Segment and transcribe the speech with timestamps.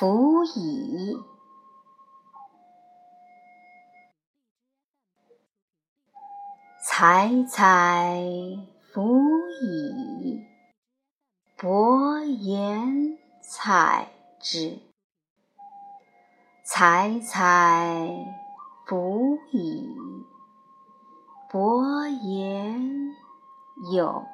[0.00, 1.14] 辅以，
[6.82, 8.18] 采采
[8.94, 9.20] 辅
[9.60, 10.42] 以，
[11.58, 14.08] 薄言采
[14.40, 14.78] 之。
[16.64, 18.08] 采采
[18.86, 19.94] 辅以，
[21.52, 23.12] 薄言
[23.92, 24.24] 有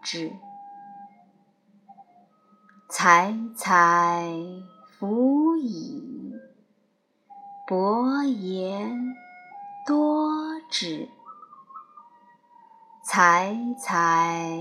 [0.00, 0.32] 之。
[2.88, 4.32] 采采
[4.98, 6.34] 辅以，
[7.68, 9.14] 薄言
[9.86, 10.28] 多
[10.68, 11.08] 之。
[13.04, 14.58] 采采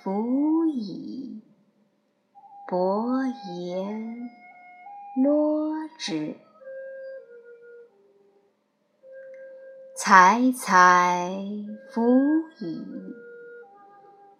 [0.00, 1.42] 辅以，
[2.68, 4.30] 薄言
[5.16, 6.36] 箩之。
[9.96, 11.36] 采采
[11.90, 12.00] 辅
[12.60, 12.86] 以，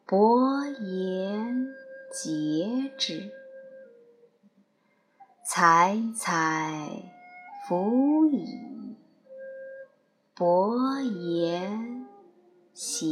[0.07, 1.67] 薄言
[2.13, 3.44] 节之。
[5.57, 6.91] 采采
[7.69, 8.97] 辅以，
[10.35, 12.09] 薄言
[12.73, 13.07] 谐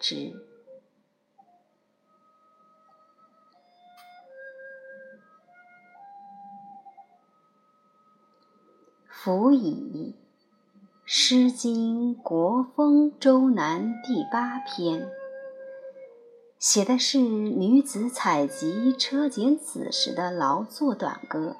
[0.00, 0.34] 之。
[9.06, 10.16] 辅以，
[11.04, 15.08] 《诗经·国风·周南》第八篇，
[16.64, 21.58] 写的是女子采集车剪子时的劳作短歌。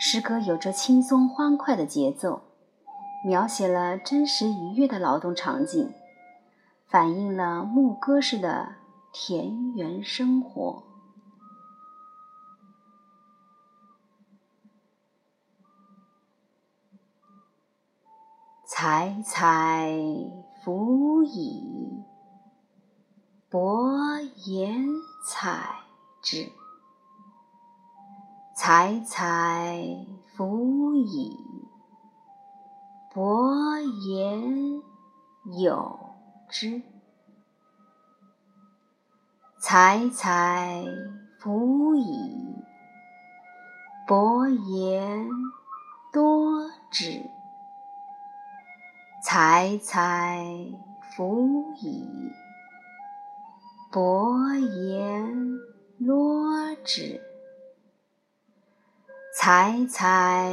[0.00, 2.42] 诗歌有着轻松欢快的节奏。
[3.24, 5.92] 描写了真实愉悦的劳动场景，
[6.88, 8.74] 反映了牧歌式的
[9.12, 10.82] 田园生活。
[18.66, 19.96] 采采
[20.64, 21.95] 辅以，
[23.48, 24.86] 薄言
[25.24, 25.84] 采
[26.20, 26.50] 之。
[28.56, 30.06] 采采
[30.36, 31.38] 辅以。
[33.14, 34.82] 薄言
[35.58, 35.98] 有
[36.50, 36.82] 之，
[39.58, 40.84] 采采
[41.38, 42.62] 辅以，
[44.06, 45.30] 薄言
[46.12, 47.22] 多之。
[49.24, 50.44] 采采
[51.16, 52.06] 辅以，
[53.96, 55.58] 薄言
[55.98, 57.18] 箩之。
[59.34, 60.52] 采采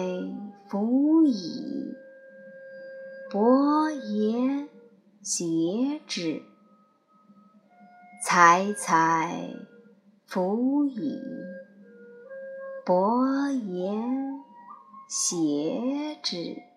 [0.69, 1.93] 辅以。
[3.29, 4.69] 薄言
[5.21, 6.41] 节之，
[8.25, 9.49] 采采
[10.25, 11.19] 辅以，
[12.85, 14.39] 薄言
[15.09, 16.72] 谐之。